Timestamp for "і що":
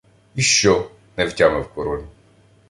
0.35-0.91